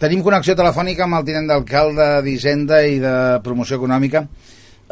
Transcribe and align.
tenim 0.00 0.22
connexió 0.24 0.56
telefònica 0.58 1.04
amb 1.06 1.18
el 1.18 1.26
tinent 1.28 1.48
d'alcalde 1.50 2.08
d'Hisenda 2.24 2.82
i 2.88 3.00
de 3.02 3.14
Promoció 3.44 3.78
Econòmica, 3.80 4.24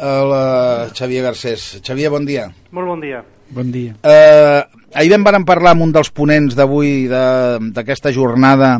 el 0.03 0.33
uh, 0.33 0.91
Xavier 0.95 1.23
Garcés. 1.27 1.67
Xavier, 1.85 2.11
bon 2.13 2.25
dia. 2.25 2.47
Molt 2.71 2.89
bon 2.89 3.03
dia. 3.03 3.23
Bon 3.53 3.69
dia. 3.71 3.93
Uh, 4.01 4.63
ahir 4.97 5.11
vam 5.13 5.25
varen 5.27 5.45
parlar 5.45 5.75
amb 5.75 5.85
un 5.85 5.91
dels 5.93 6.09
ponents 6.15 6.55
d'avui 6.57 7.07
d'aquesta 7.09 8.13
jornada 8.15 8.77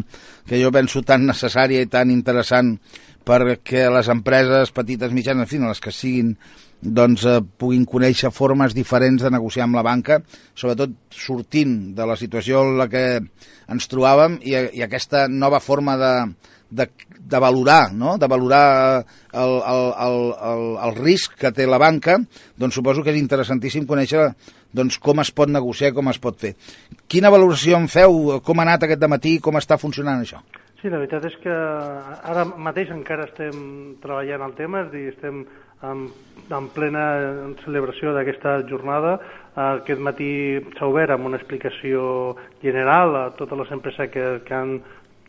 que 0.47 0.59
jo 0.59 0.71
penso 0.73 1.03
tan 1.05 1.27
necessària 1.29 1.83
i 1.83 1.89
tan 1.91 2.11
interessant 2.11 2.73
perquè 3.27 3.87
les 3.91 4.09
empreses 4.11 4.71
petites, 4.75 5.13
mitjanes, 5.15 5.47
en 5.47 5.49
fi, 5.49 5.61
les 5.63 5.81
que 5.83 5.93
siguin 5.95 6.35
doncs, 6.83 7.23
eh, 7.25 7.39
puguin 7.57 7.85
conèixer 7.87 8.31
formes 8.35 8.75
diferents 8.75 9.23
de 9.23 9.31
negociar 9.31 9.65
amb 9.67 9.79
la 9.79 9.85
banca, 9.85 10.19
sobretot 10.55 10.95
sortint 11.09 11.93
de 11.95 12.07
la 12.07 12.17
situació 12.19 12.63
en 12.67 12.77
la 12.81 12.89
que 12.91 13.05
ens 13.71 13.87
trobàvem 13.87 14.39
i, 14.43 14.57
i 14.75 14.83
aquesta 14.83 15.27
nova 15.31 15.61
forma 15.63 15.95
de, 15.97 16.13
de, 16.69 16.89
de 17.19 17.39
valorar, 17.39 17.93
no? 17.93 18.17
de 18.17 18.27
valorar 18.27 19.05
el, 19.31 19.53
el, 19.61 19.85
el, 20.07 20.17
el, 20.49 20.65
el 20.89 20.97
risc 20.99 21.37
que 21.39 21.53
té 21.55 21.67
la 21.69 21.79
banca, 21.79 22.17
doncs 22.59 22.75
suposo 22.75 23.03
que 23.03 23.13
és 23.13 23.21
interessantíssim 23.21 23.87
conèixer 23.87 24.31
doncs, 24.73 24.97
com 24.97 25.21
es 25.21 25.31
pot 25.31 25.51
negociar 25.53 25.93
com 25.93 26.09
es 26.09 26.19
pot 26.19 26.39
fer. 26.41 26.55
Quina 27.07 27.31
valoració 27.31 27.77
en 27.77 27.87
feu? 27.87 28.41
Com 28.43 28.59
ha 28.59 28.67
anat 28.67 28.87
aquest 28.87 29.07
matí? 29.07 29.37
Com 29.39 29.59
està 29.61 29.77
funcionant 29.77 30.25
això? 30.25 30.41
Sí, 30.83 30.89
la 30.91 30.97
veritat 30.99 31.23
és 31.29 31.35
que 31.39 31.51
ara 32.27 32.41
mateix 32.59 32.89
encara 32.91 33.23
estem 33.29 33.59
treballant 34.03 34.41
el 34.43 34.55
tema, 34.57 34.81
és 34.83 34.89
dir, 34.91 35.03
estem 35.13 35.37
en, 35.87 36.01
en 36.57 36.65
plena 36.75 37.05
celebració 37.61 38.11
d'aquesta 38.11 38.57
jornada. 38.67 39.13
Aquest 39.63 40.03
matí 40.03 40.27
s'ha 40.75 40.89
obert 40.91 41.13
amb 41.15 41.29
una 41.29 41.39
explicació 41.39 42.03
general 42.59 43.15
a 43.15 43.23
totes 43.39 43.61
les 43.61 43.71
empreses 43.77 44.11
que, 44.11 44.25
que 44.43 44.57
han 44.57 44.75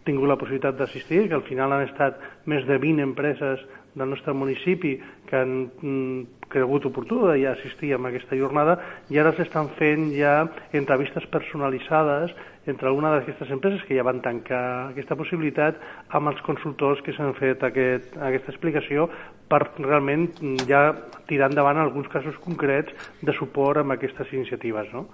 tingut 0.03 0.27
la 0.33 0.41
possibilitat 0.43 0.75
d'assistir, 0.81 1.29
que 1.29 1.39
al 1.39 1.47
final 1.47 1.77
han 1.77 1.87
estat 1.87 2.19
més 2.51 2.67
de 2.67 2.81
20 2.83 3.07
empreses 3.07 3.63
del 3.95 4.11
nostre 4.11 4.33
municipi 4.35 4.97
que 5.29 5.37
han 5.37 5.71
mm, 5.81 6.49
cregut 6.49 6.87
oportú 6.87 7.25
de 7.27 7.39
ja 7.43 7.53
assistir 7.55 7.93
a 7.95 7.99
aquesta 7.99 8.37
jornada 8.37 8.79
i 9.11 9.19
ara 9.19 9.33
s'estan 9.35 9.71
fent 9.79 10.11
ja 10.15 10.45
entrevistes 10.73 11.27
personalitzades 11.31 12.35
entre 12.67 12.89
alguna 12.89 13.11
d'aquestes 13.13 13.51
empreses 13.51 13.85
que 13.85 13.97
ja 13.97 14.05
van 14.07 14.23
tancar 14.25 14.91
aquesta 14.91 15.17
possibilitat 15.17 15.81
amb 16.09 16.33
els 16.33 16.41
consultors 16.47 17.03
que 17.05 17.13
s'han 17.13 17.35
fet 17.39 17.63
aquest, 17.63 18.17
aquesta 18.17 18.53
explicació 18.55 19.09
per 19.49 19.63
realment 19.79 20.31
ja 20.69 20.87
tirar 21.29 21.51
endavant 21.53 21.79
alguns 21.79 22.09
casos 22.09 22.37
concrets 22.45 22.95
de 23.23 23.33
suport 23.37 23.83
amb 23.83 23.97
aquestes 23.97 24.33
iniciatives. 24.33 24.91
No? 24.93 25.07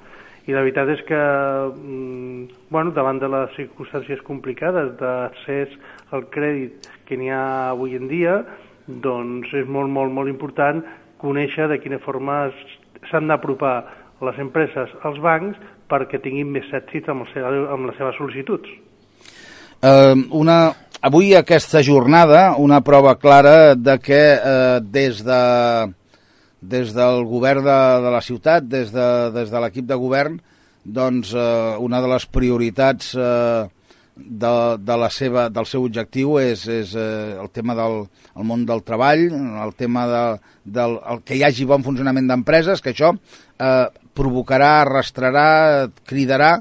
I 0.47 0.55
la 0.55 0.63
veritat 0.65 0.89
és 0.89 1.03
que, 1.07 1.19
mm, 1.19 2.71
bueno, 2.71 2.95
davant 2.97 3.19
de 3.21 3.29
les 3.29 3.51
circumstàncies 3.59 4.23
complicades 4.23 4.97
d'accés 4.99 5.77
al 6.11 6.27
crèdit 6.31 6.89
que 7.07 7.17
n'hi 7.17 7.31
ha 7.31 7.71
avui 7.71 7.97
en 7.97 8.09
dia, 8.09 8.45
doncs 9.05 9.53
és 9.57 9.69
molt, 9.69 9.91
molt, 9.93 10.13
molt 10.13 10.31
important 10.31 10.83
conèixer 11.21 11.69
de 11.71 11.79
quina 11.83 12.01
forma 12.03 12.49
s'han 13.11 13.29
d'apropar 13.31 13.75
les 14.25 14.39
empreses 14.43 14.93
als 15.07 15.21
bancs 15.23 15.59
perquè 15.91 16.21
tinguin 16.23 16.51
més 16.53 16.69
èxit 16.77 17.09
amb, 17.11 17.27
seu, 17.33 17.47
amb 17.73 17.89
les 17.89 17.99
seves 17.99 18.19
sol·licituds. 18.21 18.69
Uh, 19.81 20.13
una, 20.37 20.59
avui 21.01 21.33
aquesta 21.37 21.81
jornada, 21.83 22.51
una 22.61 22.83
prova 22.85 23.17
clara 23.17 23.75
de 23.75 23.97
que 24.03 24.21
uh, 24.37 24.79
des, 24.85 25.23
de, 25.25 25.43
des 26.61 26.93
del 26.95 27.25
govern 27.29 27.65
de, 27.65 27.81
de 28.05 28.15
la 28.15 28.23
ciutat, 28.25 28.69
des 28.69 28.93
de, 28.93 29.09
des 29.35 29.51
de 29.51 29.65
l'equip 29.65 29.89
de 29.89 29.99
govern, 29.99 30.39
doncs 30.85 31.33
uh, 31.35 31.81
una 31.81 32.01
de 32.05 32.13
les 32.13 32.27
prioritats 32.29 33.15
uh, 33.17 33.69
de, 34.17 34.53
de 34.79 34.97
la 35.01 35.11
seva, 35.13 35.49
del 35.53 35.67
seu 35.69 35.85
objectiu 35.87 36.39
és, 36.41 36.67
és 36.69 36.95
eh, 36.99 37.37
el 37.41 37.51
tema 37.55 37.77
del 37.79 38.03
el 38.37 38.47
món 38.47 38.65
del 38.67 38.83
treball, 38.87 39.27
el 39.65 39.75
tema 39.79 40.07
de, 40.09 40.25
del 40.65 40.99
el 41.13 41.23
que 41.27 41.39
hi 41.39 41.45
hagi 41.47 41.67
bon 41.69 41.85
funcionament 41.87 42.29
d'empreses, 42.31 42.83
que 42.83 42.95
això 42.95 43.13
eh, 43.15 43.87
provocarà, 44.17 44.81
arrastrarà, 44.85 45.89
cridarà 46.09 46.59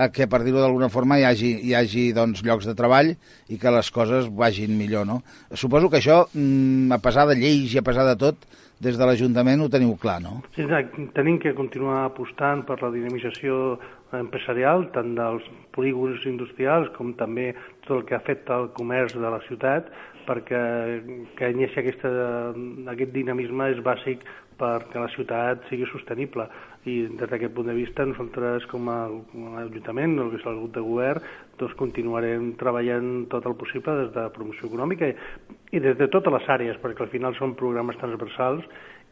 a 0.00 0.08
que, 0.14 0.26
per 0.30 0.40
dir-ho 0.46 0.62
d'alguna 0.62 0.88
forma, 0.92 1.18
hi 1.20 1.26
hagi, 1.28 1.50
hi 1.68 1.74
hagi 1.76 2.06
doncs, 2.16 2.40
llocs 2.46 2.68
de 2.68 2.76
treball 2.78 3.12
i 3.52 3.58
que 3.60 3.74
les 3.74 3.90
coses 3.92 4.30
vagin 4.42 4.72
millor. 4.78 5.04
No? 5.08 5.20
Suposo 5.52 5.90
que 5.92 6.00
això, 6.00 6.22
mm, 6.32 6.92
a 6.96 7.00
pesar 7.04 7.26
de 7.28 7.36
lleis 7.36 7.74
i 7.74 7.82
a 7.82 7.86
pesar 7.86 8.06
de 8.08 8.16
tot, 8.16 8.48
des 8.80 8.96
de 8.96 9.04
l'Ajuntament 9.04 9.60
ho 9.60 9.68
teniu 9.68 9.92
clar, 10.00 10.20
no? 10.24 10.38
Sí, 10.56 10.64
tenim 11.12 11.36
que 11.38 11.52
continuar 11.54 12.06
apostant 12.06 12.64
per 12.64 12.78
la 12.80 12.88
dinamització 12.94 13.76
empresarial, 14.16 14.86
tant 14.94 15.12
dels 15.18 15.44
polígons 15.76 16.24
industrials 16.26 16.88
com 16.96 17.12
també 17.18 17.50
tot 17.90 17.98
el 17.98 18.06
que 18.06 18.14
afecta 18.14 18.56
el 18.62 18.70
comerç 18.76 19.18
de 19.18 19.32
la 19.34 19.42
ciutat, 19.48 19.90
perquè 20.28 20.60
que 21.38 21.50
hi 21.50 21.66
hagi 21.66 21.82
aquesta, 21.82 22.10
aquest 22.94 23.12
dinamisme 23.16 23.72
és 23.74 23.82
bàsic 23.82 24.22
perquè 24.60 25.00
la 25.00 25.08
ciutat 25.14 25.64
sigui 25.70 25.88
sostenible. 25.88 26.46
I 26.88 26.96
des 27.16 27.28
d'aquest 27.30 27.54
punt 27.56 27.68
de 27.68 27.76
vista 27.76 28.04
nosaltres 28.06 28.66
com 28.70 28.88
a, 28.92 28.98
com 29.32 29.48
a 29.54 29.64
Ajuntament, 29.64 30.18
el 30.20 30.30
que 30.32 30.40
és 30.40 30.46
el 30.48 30.60
grup 30.60 30.74
de 30.76 30.84
govern, 30.84 31.24
doncs 31.60 31.76
continuarem 31.80 32.52
treballant 32.60 33.10
tot 33.32 33.48
el 33.48 33.56
possible 33.60 33.96
des 34.02 34.14
de 34.14 34.28
promoció 34.36 34.68
econòmica 34.68 35.10
i, 35.10 35.16
i 35.76 35.82
des 35.82 35.98
de 35.98 36.08
totes 36.12 36.36
les 36.36 36.48
àrees, 36.56 36.80
perquè 36.80 37.04
al 37.04 37.12
final 37.12 37.36
són 37.40 37.56
programes 37.58 37.98
transversals 38.00 38.68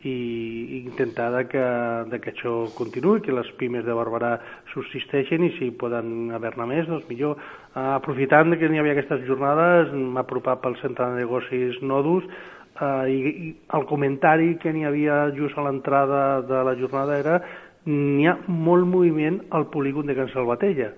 i, 0.06 0.82
intentar 0.84 1.47
que, 1.50 1.62
de 2.10 2.20
que 2.22 2.31
això 2.31 2.53
continuï, 2.78 3.22
que 3.25 3.34
les 3.34 3.48
pimes 3.59 3.84
de 3.86 3.97
Barberà 3.97 4.36
subsisteixin 4.75 5.48
i 5.48 5.54
si 5.56 5.70
poden 5.81 6.31
haver-ne 6.36 6.69
més, 6.70 6.86
doncs 6.86 7.09
millor. 7.10 7.41
Aprofitant 7.75 8.54
que 8.58 8.70
n'hi 8.70 8.78
havia 8.78 8.94
aquestes 8.94 9.26
jornades, 9.26 9.91
m'ha 9.92 10.22
apropat 10.22 10.62
pel 10.62 10.78
centre 10.82 11.10
de 11.10 11.25
negocis 11.25 11.82
Nodus, 11.82 12.28
eh, 12.78 13.04
i, 13.10 13.19
i 13.48 13.53
el 13.75 13.88
comentari 13.91 14.54
que 14.62 14.72
n'hi 14.72 14.87
havia 14.87 15.26
just 15.37 15.58
a 15.58 15.66
l'entrada 15.66 16.42
de 16.47 16.62
la 16.70 16.76
jornada 16.78 17.19
era 17.19 17.41
n'hi 17.88 18.26
ha 18.28 18.37
molt 18.47 18.87
moviment 18.87 19.41
al 19.50 19.69
polígon 19.72 20.06
de 20.06 20.14
Can 20.14 20.31
Salvatella. 20.34 20.92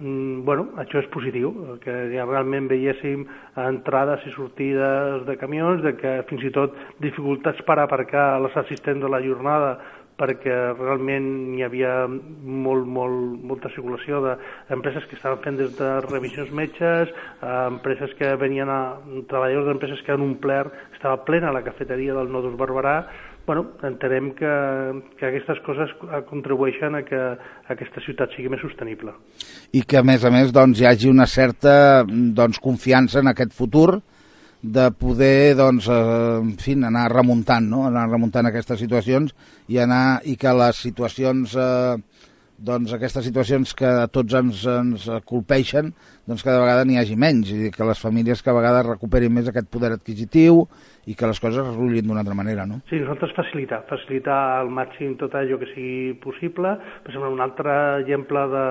Mm, 0.00 0.46
bueno, 0.48 0.70
això 0.80 0.96
és 1.02 1.08
positiu, 1.12 1.50
que 1.84 1.92
ja 2.14 2.24
realment 2.24 2.70
veiéssim 2.70 3.26
entrades 3.60 4.24
i 4.24 4.32
sortides 4.32 5.26
de 5.26 5.36
camions, 5.36 5.82
de 5.84 5.92
que 6.00 6.14
fins 6.30 6.46
i 6.48 6.52
tot 6.56 6.76
dificultats 7.04 7.60
per 7.68 7.76
aparcar 7.82 8.40
les 8.40 8.56
assistents 8.56 9.04
de 9.04 9.10
la 9.12 9.20
jornada 9.20 9.74
perquè 10.20 10.54
realment 10.76 11.28
hi 11.56 11.62
havia 11.64 11.92
molt, 12.08 12.84
molt, 12.84 13.38
molta 13.50 13.70
circulació 13.72 14.20
d'empreses 14.24 15.06
que 15.08 15.16
estaven 15.16 15.40
fent 15.44 15.60
des 15.60 15.72
de 15.78 15.90
revisions 16.08 16.52
metges, 16.52 17.12
empreses 17.40 18.12
que 18.18 18.34
venien 18.40 18.68
a 18.68 18.80
treballadors 19.30 19.70
d'empreses 19.70 20.04
que 20.04 20.12
han 20.12 20.24
omplert, 20.26 20.76
estava 20.96 21.22
plena 21.24 21.54
la 21.56 21.64
cafeteria 21.64 22.16
del 22.16 22.32
Nodus 22.32 22.58
Barberà, 22.60 22.98
bueno, 23.46 23.64
entenem 23.86 24.30
que, 24.38 24.52
que 25.18 25.26
aquestes 25.28 25.58
coses 25.66 25.92
contribueixen 26.28 26.98
a 26.98 27.02
que 27.06 27.20
aquesta 27.72 28.02
ciutat 28.04 28.36
sigui 28.36 28.52
més 28.52 28.62
sostenible. 28.62 29.16
I 29.74 29.82
que, 29.82 29.98
a 30.00 30.06
més 30.06 30.24
a 30.24 30.30
més, 30.34 30.52
doncs, 30.54 30.80
hi 30.80 30.88
hagi 30.90 31.10
una 31.10 31.26
certa 31.30 32.04
doncs, 32.06 32.60
confiança 32.62 33.20
en 33.24 33.32
aquest 33.32 33.56
futur, 33.56 34.00
de 34.62 34.90
poder 34.92 35.56
doncs, 35.56 35.88
eh, 35.88 36.38
en 36.40 36.56
fi, 36.60 36.76
anar 36.84 37.08
remuntant, 37.12 37.66
no? 37.66 37.86
anar 37.88 38.08
remuntant 38.10 38.46
aquestes 38.46 38.80
situacions 38.82 39.32
i, 39.68 39.78
anar, 39.80 40.20
i 40.28 40.36
que 40.36 40.52
les 40.52 40.82
situacions, 40.84 41.56
eh, 41.56 41.96
doncs 42.60 42.92
aquestes 42.92 43.24
situacions 43.24 43.72
que 43.76 43.90
tots 44.12 44.36
ens, 44.36 44.62
ens 44.68 45.06
colpeixen, 45.28 45.92
doncs 46.28 46.44
cada 46.44 46.60
vegada 46.62 46.84
n'hi 46.84 46.98
hagi 47.00 47.16
menys, 47.16 47.52
i 47.52 47.70
que 47.74 47.88
les 47.88 48.00
famílies 48.02 48.44
cada 48.44 48.58
vegada 48.58 48.84
recuperin 48.86 49.32
més 49.34 49.48
aquest 49.48 49.70
poder 49.72 49.94
adquisitiu 49.96 50.66
i 51.08 51.16
que 51.16 51.28
les 51.30 51.40
coses 51.40 51.64
es 51.64 51.78
rulin 51.78 52.06
d'una 52.06 52.20
altra 52.22 52.36
manera, 52.36 52.66
no? 52.68 52.82
Sí, 52.90 53.00
nosaltres 53.00 53.32
facilitar, 53.36 53.82
facilitar 53.88 54.40
al 54.60 54.68
màxim 54.72 55.16
tot 55.20 55.34
allò 55.34 55.58
que 55.60 55.70
sigui 55.72 56.18
possible. 56.22 56.76
Per 57.04 57.14
exemple, 57.14 57.32
un 57.32 57.40
altre 57.44 57.76
exemple 58.02 58.44
de, 58.52 58.66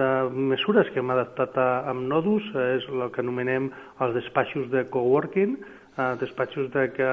de 0.00 0.08
mesures 0.54 0.88
que 0.94 1.02
hem 1.02 1.12
adaptat 1.12 1.56
a, 1.60 1.68
amb 1.92 2.08
Nodus 2.08 2.48
és 2.64 2.88
el 2.88 3.04
que 3.12 3.22
anomenem 3.22 3.68
els 4.00 4.16
despatxos 4.16 4.70
de 4.72 4.86
coworking, 4.94 5.58
eh, 5.96 6.14
despatxos 6.20 6.70
de 6.72 6.86
que 6.92 7.08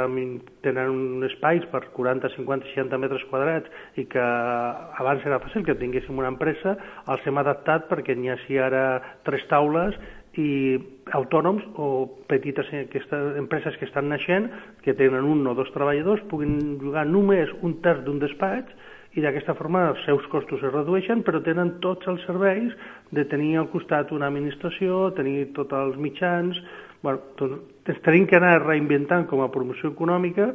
tenen 0.63 0.89
un 0.89 1.23
espais 1.27 1.65
per 1.71 1.85
40, 1.95 2.31
50, 2.35 2.71
60 2.75 3.01
metres 3.01 3.25
quadrats 3.31 3.69
i 3.99 4.05
que 4.11 4.21
abans 4.21 5.25
era 5.25 5.41
fàcil 5.43 5.65
que 5.67 5.77
tinguéssim 5.79 6.17
una 6.17 6.31
empresa, 6.31 6.77
els 7.07 7.25
hem 7.27 7.41
adaptat 7.41 7.89
perquè 7.91 8.15
n'hi 8.15 8.31
hagi 8.33 8.59
ara 8.59 8.85
tres 9.27 9.45
taules 9.51 9.97
i 10.39 10.77
autònoms 11.17 11.65
o 11.75 12.05
petites 12.29 12.69
aquestes 12.83 13.39
empreses 13.39 13.75
que 13.79 13.87
estan 13.89 14.07
naixent, 14.11 14.47
que 14.85 14.93
tenen 14.93 15.25
un 15.25 15.47
o 15.49 15.55
dos 15.57 15.71
treballadors, 15.73 16.21
puguin 16.29 16.77
jugar 16.79 17.07
només 17.09 17.51
un 17.65 17.79
terç 17.83 18.05
d'un 18.05 18.21
despatx 18.21 18.71
i 19.17 19.23
d'aquesta 19.25 19.55
forma 19.57 19.87
els 19.89 20.03
seus 20.05 20.25
costos 20.29 20.61
es 20.61 20.73
redueixen, 20.73 21.23
però 21.25 21.41
tenen 21.41 21.79
tots 21.83 22.05
els 22.11 22.21
serveis 22.27 22.75
de 23.15 23.25
tenir 23.25 23.55
al 23.57 23.71
costat 23.73 24.13
una 24.13 24.29
administració, 24.29 25.09
tenir 25.17 25.49
tots 25.57 25.75
els 25.75 25.97
mitjans... 25.97 26.61
Bueno, 27.01 27.21
tot, 27.39 27.55
ens 27.87 28.01
tenim 28.05 28.27
que 28.27 28.39
reinventant 28.39 29.25
com 29.29 29.41
a 29.43 29.51
promoció 29.53 29.93
econòmica, 29.93 30.49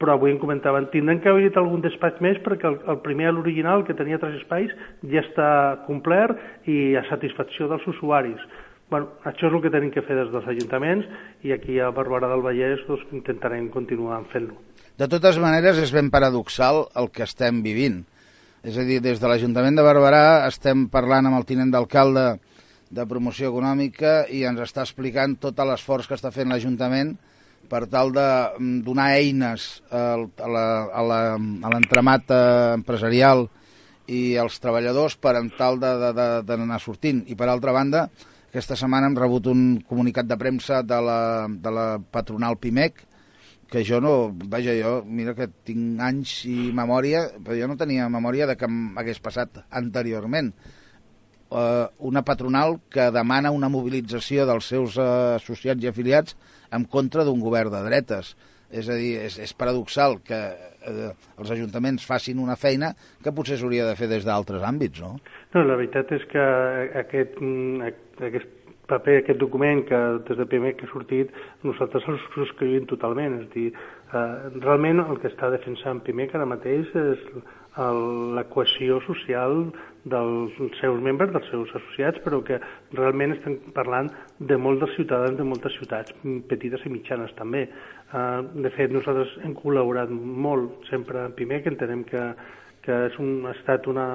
però 0.00 0.16
avui 0.16 0.32
em 0.32 0.38
comentaven, 0.38 0.90
tindran 0.92 1.20
que 1.24 1.30
haver 1.32 1.50
algun 1.56 1.80
despatx 1.84 2.20
més 2.24 2.38
perquè 2.44 2.68
el, 2.68 2.78
el 2.92 3.00
primer, 3.04 3.30
l'original, 3.32 3.84
que 3.84 3.96
tenia 3.96 4.20
tres 4.20 4.38
espais, 4.42 4.72
ja 5.08 5.22
està 5.24 5.50
complert 5.86 6.68
i 6.68 6.96
a 6.96 7.04
satisfacció 7.08 7.68
dels 7.70 7.86
usuaris. 7.88 8.42
Bueno, 8.90 9.16
això 9.26 9.48
és 9.48 9.54
el 9.56 9.62
que 9.64 9.72
tenim 9.72 9.90
que 9.90 10.04
fer 10.06 10.14
des 10.14 10.28
dels 10.30 10.46
ajuntaments 10.46 11.08
i 11.42 11.52
aquí 11.54 11.80
a 11.82 11.88
Barberà 11.94 12.28
del 12.30 12.44
Vallès 12.44 12.84
doncs, 12.86 13.06
intentarem 13.16 13.70
continuar 13.72 14.20
fent-lo. 14.30 14.60
De 14.96 15.08
totes 15.10 15.40
maneres, 15.42 15.80
és 15.82 15.90
ben 15.92 16.12
paradoxal 16.12 16.84
el 16.96 17.10
que 17.10 17.24
estem 17.26 17.64
vivint. 17.64 18.04
És 18.66 18.78
a 18.78 18.84
dir, 18.86 19.00
des 19.02 19.18
de 19.22 19.28
l'Ajuntament 19.28 19.76
de 19.78 19.84
Barberà 19.84 20.46
estem 20.46 20.86
parlant 20.92 21.26
amb 21.28 21.40
el 21.40 21.48
tinent 21.48 21.72
d'alcalde 21.74 22.36
de 22.90 23.06
promoció 23.08 23.50
econòmica 23.50 24.26
i 24.30 24.44
ens 24.46 24.60
està 24.62 24.84
explicant 24.86 25.36
tot 25.40 25.58
l'esforç 25.58 26.06
que 26.06 26.14
està 26.18 26.30
fent 26.34 26.52
l'Ajuntament 26.52 27.16
per 27.66 27.86
tal 27.90 28.12
de 28.14 28.26
mm, 28.58 28.80
donar 28.86 29.08
eines 29.18 29.82
a 29.90 30.14
l'entramat 31.72 32.30
eh, 32.30 32.38
empresarial 32.78 33.48
i 34.06 34.36
als 34.38 34.60
treballadors 34.62 35.16
per 35.18 35.34
tal 35.58 35.80
d'anar 35.80 36.78
sortint. 36.80 37.24
I 37.26 37.34
per 37.34 37.48
altra 37.50 37.74
banda, 37.74 38.06
aquesta 38.48 38.78
setmana 38.78 39.10
hem 39.10 39.18
rebut 39.18 39.50
un 39.50 39.82
comunicat 39.82 40.28
de 40.30 40.38
premsa 40.38 40.82
de 40.86 41.00
la, 41.02 41.20
de 41.50 41.74
la 41.74 41.86
patronal 41.98 42.56
PIMEC, 42.62 43.02
que 43.66 43.82
jo 43.82 43.98
no, 44.00 44.30
vaja, 44.46 44.76
jo, 44.78 45.00
mira 45.02 45.34
que 45.34 45.48
tinc 45.66 45.98
anys 46.00 46.38
i 46.46 46.70
memòria, 46.74 47.26
però 47.42 47.58
jo 47.58 47.66
no 47.66 47.76
tenia 47.76 48.06
memòria 48.08 48.46
de 48.46 48.54
que 48.54 48.70
hagués 48.70 49.18
passat 49.20 49.58
anteriorment. 49.74 50.52
Uh, 51.46 51.86
una 52.02 52.24
patronal 52.26 52.80
que 52.90 53.04
demana 53.14 53.52
una 53.54 53.68
mobilització 53.70 54.48
dels 54.48 54.66
seus 54.66 54.96
uh, 54.98 55.36
associats 55.36 55.84
i 55.84 55.86
afiliats 55.86 56.34
en 56.74 56.88
contra 56.90 57.22
d'un 57.22 57.38
govern 57.38 57.70
de 57.70 57.84
dretes. 57.86 58.34
És 58.74 58.88
a 58.90 58.96
dir, 58.98 59.12
és, 59.28 59.36
és 59.38 59.52
paradoxal 59.54 60.18
que 60.26 60.38
eh, 60.90 61.10
els 61.38 61.50
ajuntaments 61.54 62.06
facin 62.06 62.40
una 62.42 62.56
feina 62.58 62.92
que 63.22 63.32
potser 63.34 63.60
s'hauria 63.60 63.86
de 63.86 63.94
fer 63.98 64.08
des 64.10 64.26
d'altres 64.26 64.64
àmbits, 64.66 64.98
no? 65.04 65.12
No, 65.54 65.62
la 65.62 65.76
veritat 65.78 66.10
és 66.16 66.24
que 66.32 66.46
aquest, 67.04 67.38
aquest 68.26 68.50
paper, 68.90 69.20
aquest 69.20 69.38
document 69.42 69.84
que 69.86 70.00
des 70.28 70.38
de 70.38 70.48
primer 70.50 70.74
que 70.78 70.86
ha 70.86 70.92
sortit, 70.92 71.30
nosaltres 71.66 72.06
el 72.10 72.18
subscrivim 72.34 72.88
totalment. 72.90 73.40
És 73.42 73.52
dir, 73.54 73.68
eh, 73.70 74.26
realment 74.58 75.04
el 75.06 75.20
que 75.22 75.30
està 75.30 75.50
defensant 75.54 76.02
primer 76.06 76.28
que 76.30 76.38
ara 76.38 76.48
mateix 76.48 76.90
és 76.90 77.22
cohesió 77.76 79.00
social 79.04 79.70
dels 80.06 80.52
seus 80.80 81.00
membres, 81.02 81.32
dels 81.34 81.48
seus 81.50 81.72
associats, 81.74 82.20
però 82.24 82.40
que 82.46 82.60
realment 82.94 83.34
estem 83.34 83.58
parlant 83.74 84.08
de 84.38 84.56
molts 84.56 84.80
dels 84.84 84.94
ciutadans 84.96 85.36
de 85.36 85.44
moltes 85.44 85.74
ciutats, 85.76 86.14
petites 86.48 86.84
i 86.86 86.92
mitjanes 86.92 87.34
també. 87.36 87.66
Uh, 88.12 88.46
de 88.62 88.70
fet, 88.76 88.94
nosaltres 88.94 89.34
hem 89.42 89.56
col·laborat 89.58 90.10
molt 90.10 90.86
sempre 90.90 91.24
amb 91.24 91.34
PIMEC, 91.36 91.66
entenem 91.66 92.04
que, 92.06 92.22
que 92.86 93.00
és 93.08 93.18
un, 93.18 93.42
ha 93.50 93.54
estat 93.56 93.88
una, 93.90 94.06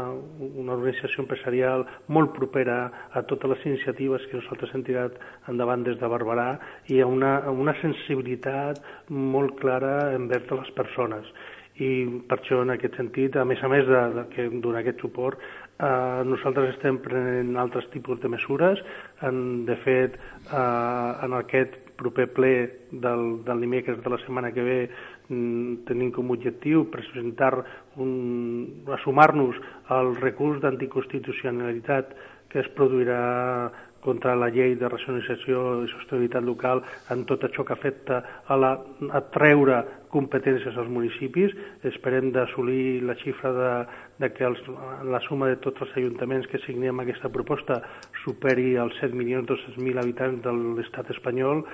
una 0.47 0.77
organització 0.77 1.25
empresarial 1.25 1.83
molt 2.07 2.31
propera 2.37 2.85
a 3.11 3.25
totes 3.27 3.51
les 3.51 3.65
iniciatives 3.73 4.29
que 4.31 4.39
nosaltres 4.39 4.71
hem 4.73 4.87
tirat 4.87 5.19
endavant 5.51 5.83
des 5.83 5.99
de 5.99 6.11
Barberà 6.15 6.53
i 6.87 7.01
a 7.03 7.07
una, 7.07 7.41
a 7.43 7.51
una 7.51 7.75
sensibilitat 7.83 8.79
molt 9.11 9.59
clara 9.59 10.13
envers 10.15 10.47
les 10.55 10.71
persones 10.79 11.35
i 11.81 11.91
per 12.29 12.37
això 12.39 12.61
en 12.61 12.73
aquest 12.75 12.97
sentit, 12.99 13.35
a 13.35 13.45
més 13.47 13.61
a 13.63 13.69
més 13.71 13.87
de, 13.87 14.01
de 14.17 14.25
que 14.33 14.47
donar 14.63 14.83
aquest 14.83 15.01
suport, 15.01 15.41
eh, 15.81 16.21
nosaltres 16.29 16.75
estem 16.75 16.99
prenent 17.01 17.55
altres 17.57 17.87
tipus 17.93 18.21
de 18.21 18.29
mesures. 18.29 18.81
En, 19.27 19.65
de 19.65 19.77
fet, 19.85 20.19
eh, 20.45 21.25
en 21.25 21.37
aquest 21.39 21.79
proper 22.01 22.27
ple 22.35 22.53
del, 22.91 23.25
del 23.45 23.61
dimecres 23.65 24.01
de 24.01 24.09
la 24.13 24.19
setmana 24.23 24.51
que 24.53 24.65
ve 24.65 24.79
mm, 25.29 25.83
tenim 25.89 26.11
com 26.15 26.29
a 26.31 26.37
objectiu 26.37 26.87
presentar 26.93 27.53
un, 28.01 28.85
sumar-nos 29.03 29.57
al 29.93 30.15
recurs 30.17 30.61
d'anticonstitucionalitat 30.63 32.15
que 32.51 32.59
es 32.59 32.69
produirà 32.75 33.21
contra 34.01 34.35
la 34.35 34.49
llei 34.53 34.75
de 34.79 34.89
racionalització 34.89 35.83
i 35.85 35.89
sostenibilitat 35.93 36.45
local 36.45 36.83
en 37.13 37.23
tot 37.29 37.45
això 37.47 37.65
que 37.67 37.75
afecta 37.75 38.21
a, 38.47 38.57
la, 38.57 38.73
a 39.13 39.21
treure 39.33 39.81
competències 40.11 40.75
als 40.75 40.89
municipis. 40.91 41.53
Esperem 41.87 42.31
d'assolir 42.35 43.01
la 43.07 43.15
xifra 43.21 43.53
de, 43.55 43.71
de 44.25 44.31
que 44.35 44.45
els, 44.49 44.59
la 45.07 45.21
suma 45.27 45.51
de 45.51 45.61
tots 45.63 45.85
els 45.85 45.95
ajuntaments 46.01 46.49
que 46.51 46.61
signem 46.65 46.99
aquesta 46.99 47.31
proposta 47.31 47.79
superi 48.25 48.75
els 48.81 48.97
7.200.000 49.03 50.03
habitants 50.03 50.43
de 50.45 50.57
l'estat 50.81 51.13
espanyol 51.15 51.65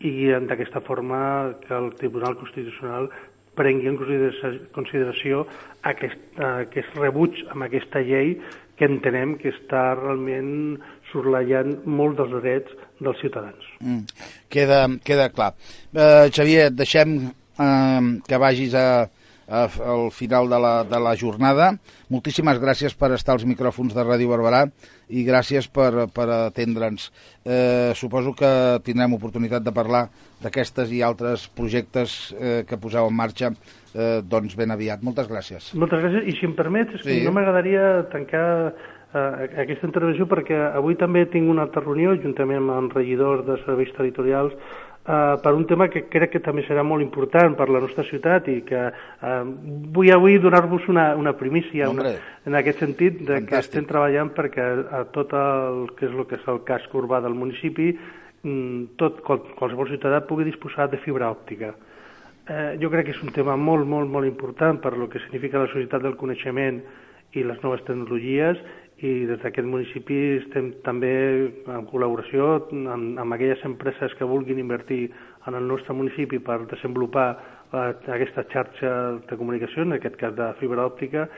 i 0.00 0.30
d'aquesta 0.48 0.80
forma 0.80 1.20
que 1.66 1.74
el 1.76 1.92
Tribunal 2.00 2.38
Constitucional 2.40 3.10
prengui 3.58 3.90
en 3.90 3.98
consideració 4.72 5.44
aquest, 5.90 6.20
aquest 6.46 6.96
rebuig 6.96 7.42
amb 7.50 7.66
aquesta 7.66 8.00
llei 8.06 8.36
que 8.80 8.88
entenem 8.88 9.34
que 9.36 9.50
està 9.52 9.90
realment 9.98 10.78
sorlallant 11.12 11.76
molt 11.86 12.18
dels 12.20 12.34
drets 12.40 12.74
dels 13.00 13.22
ciutadans. 13.22 13.70
Mm, 13.80 14.26
queda, 14.52 14.82
queda 15.04 15.30
clar. 15.34 15.54
Uh, 15.94 16.28
Xavier, 16.32 16.70
deixem 16.74 17.16
uh, 17.26 18.02
que 18.26 18.40
vagis 18.40 18.76
a, 18.78 18.88
a, 19.50 19.64
al 19.92 20.10
final 20.14 20.48
de 20.48 20.58
la, 20.62 20.74
de 20.84 21.00
la 21.02 21.16
jornada. 21.18 21.72
Moltíssimes 22.08 22.60
gràcies 22.62 22.94
per 22.96 23.10
estar 23.16 23.34
als 23.36 23.44
micròfons 23.48 23.94
de 23.96 24.04
Ràdio 24.06 24.30
Barberà 24.30 24.64
i 25.10 25.24
gràcies 25.26 25.66
per, 25.68 26.06
per 26.14 26.28
atendre'ns. 26.36 27.10
Eh, 27.44 27.90
suposo 27.98 28.32
que 28.38 28.50
tindrem 28.86 29.18
oportunitat 29.18 29.66
de 29.66 29.74
parlar 29.74 30.06
d'aquestes 30.40 30.92
i 30.94 31.02
altres 31.02 31.48
projectes 31.56 32.32
eh, 32.38 32.62
que 32.68 32.78
poseu 32.80 33.10
en 33.10 33.16
marxa 33.16 33.50
eh, 33.50 34.20
doncs 34.22 34.54
ben 34.56 34.70
aviat. 34.70 35.02
Moltes 35.06 35.28
gràcies. 35.30 35.72
Moltes 35.74 36.04
gràcies, 36.04 36.30
i 36.30 36.38
si 36.38 36.46
em 36.46 36.54
permets, 36.58 37.02
sí. 37.02 37.20
no 37.26 37.34
m'agradaria 37.34 38.06
tancar 38.14 38.46
eh, 39.14 39.48
aquesta 39.64 39.88
intervenció 39.88 40.26
perquè 40.30 40.58
avui 40.74 40.96
també 40.98 41.26
tinc 41.30 41.50
una 41.50 41.66
altra 41.66 41.82
reunió 41.84 42.14
juntament 42.22 42.70
amb 42.70 42.94
regidors 42.96 43.44
de 43.46 43.58
serveis 43.64 43.90
territorials 43.96 44.54
eh, 44.54 45.36
per 45.42 45.52
un 45.54 45.66
tema 45.66 45.88
que 45.88 46.04
crec 46.12 46.34
que 46.36 46.42
també 46.44 46.64
serà 46.66 46.84
molt 46.86 47.02
important 47.02 47.56
per 47.58 47.68
la 47.70 47.82
nostra 47.82 48.04
ciutat 48.08 48.48
i 48.52 48.60
que 48.66 48.86
eh, 48.90 49.42
vull 49.96 50.12
avui 50.14 50.38
donar-vos 50.38 50.88
una, 50.92 51.10
una 51.16 51.34
primícia 51.36 51.90
una, 51.90 52.14
en 52.46 52.58
aquest 52.60 52.84
sentit 52.84 53.20
de 53.20 53.40
Fantàstic. 53.40 53.50
que 53.50 53.60
estem 53.64 53.90
treballant 53.90 54.32
perquè 54.36 54.70
a 55.00 55.04
tot 55.12 55.34
el 55.34 55.86
que 55.98 56.08
és 56.08 56.16
el 56.16 56.26
que 56.30 56.40
és 56.40 56.48
el 56.48 56.64
casc 56.68 56.94
urbà 56.94 57.22
del 57.24 57.34
municipi 57.34 57.92
mm, 57.94 58.96
tot, 59.00 59.22
qual, 59.26 59.44
qualsevol 59.58 59.90
ciutadà 59.90 60.22
pugui 60.26 60.46
disposar 60.48 60.90
de 60.90 61.00
fibra 61.02 61.30
òptica. 61.30 61.74
Eh, 62.50 62.78
jo 62.80 62.90
crec 62.90 63.10
que 63.10 63.14
és 63.14 63.22
un 63.22 63.34
tema 63.34 63.54
molt, 63.56 63.86
molt, 63.86 64.08
molt 64.10 64.26
important 64.26 64.80
per 64.82 64.96
lo 64.98 65.08
que 65.08 65.20
significa 65.26 65.60
la 65.60 65.70
societat 65.70 66.02
del 66.02 66.16
coneixement 66.18 66.80
i 67.38 67.44
les 67.46 67.60
noves 67.62 67.84
tecnologies 67.86 68.58
i 69.00 69.12
des 69.24 69.40
d'aquest 69.40 69.66
municipi 69.66 70.18
estem 70.40 70.74
també 70.84 71.12
en 71.48 71.86
col·laboració 71.88 72.50
amb, 72.68 73.16
amb 73.22 73.36
aquelles 73.36 73.62
empreses 73.64 74.12
que 74.18 74.28
vulguin 74.28 74.60
invertir 74.60 75.06
en 75.48 75.56
el 75.56 75.66
nostre 75.68 75.96
municipi 75.96 76.38
per 76.44 76.58
desenvolupar 76.68 77.28
eh, 77.72 77.94
aquesta 78.18 78.44
xarxa 78.52 78.92
de 79.30 79.40
comunicació, 79.40 79.86
en 79.86 79.96
aquest 79.96 80.20
cas 80.20 80.36
de 80.36 80.52
fibra 80.60 80.84
òptica, 80.84 81.28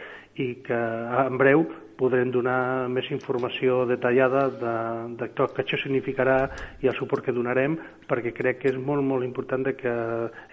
i 0.42 0.48
que 0.64 0.80
en 1.22 1.38
breu 1.38 1.66
podrem 2.00 2.30
donar 2.32 2.88
més 2.90 3.06
informació 3.12 3.82
detallada 3.86 4.46
de, 4.50 4.76
de 5.20 5.28
tot 5.38 5.52
que 5.54 5.62
això 5.62 5.78
significarà 5.82 6.38
i 6.82 6.88
el 6.90 6.96
suport 6.98 7.22
que 7.22 7.34
donarem, 7.36 7.76
perquè 8.08 8.32
crec 8.34 8.62
que 8.62 8.72
és 8.72 8.78
molt, 8.80 9.04
molt 9.06 9.26
important 9.28 9.68
que 9.78 9.94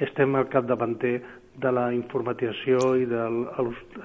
estem 0.06 0.36
al 0.36 0.50
capdavanter 0.51 1.16
de 1.60 1.72
la 1.75 1.89
informatització 1.91 2.94
i 3.00 3.06
de 3.10 3.24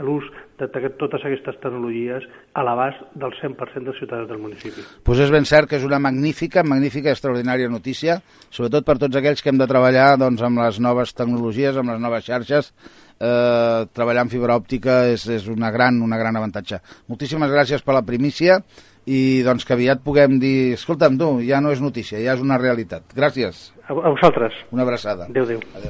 l'ús 0.02 0.26
de 0.58 0.68
totes 0.98 1.22
aquestes 1.26 1.58
tecnologies 1.62 2.26
a 2.54 2.64
l'abast 2.66 3.02
del 3.18 3.34
100% 3.40 3.84
dels 3.86 3.98
ciutadans 3.98 4.28
del 4.30 4.40
municipi. 4.42 4.82
Pues 5.06 5.22
és 5.22 5.30
ben 5.30 5.46
cert 5.46 5.70
que 5.70 5.78
és 5.78 5.86
una 5.86 6.00
magnífica, 6.02 6.64
magnífica, 6.66 7.12
extraordinària 7.12 7.70
notícia, 7.70 8.20
sobretot 8.50 8.86
per 8.86 8.98
tots 9.02 9.18
aquells 9.18 9.42
que 9.42 9.52
hem 9.52 9.60
de 9.60 9.70
treballar 9.70 10.14
doncs, 10.18 10.42
amb 10.42 10.62
les 10.62 10.80
noves 10.82 11.14
tecnologies, 11.14 11.76
amb 11.76 11.94
les 11.94 12.02
noves 12.02 12.26
xarxes, 12.26 12.72
eh, 13.18 13.86
treballar 13.92 14.24
amb 14.24 14.34
fibra 14.34 14.58
òptica 14.58 15.04
és, 15.12 15.26
és 15.28 15.46
una, 15.50 15.70
gran, 15.74 16.00
una 16.02 16.18
gran 16.18 16.36
avantatge. 16.36 16.80
Moltíssimes 17.10 17.52
gràcies 17.52 17.82
per 17.84 17.98
la 17.98 18.06
primícia 18.06 18.62
i 19.04 19.42
doncs 19.44 19.66
que 19.68 19.74
aviat 19.76 20.00
puguem 20.04 20.38
dir 20.40 20.74
escolta'm 20.78 21.18
tu, 21.20 21.30
ja 21.44 21.60
no 21.60 21.74
és 21.74 21.82
notícia, 21.84 22.18
ja 22.22 22.34
és 22.38 22.44
una 22.44 22.58
realitat. 22.60 23.10
Gràcies. 23.16 23.70
A, 23.84 23.92
a 23.92 24.14
vosaltres. 24.14 24.56
Una 24.72 24.86
abraçada. 24.86 25.28
Adéu, 25.28 25.44
adéu. 25.44 25.60
adéu. 25.74 25.82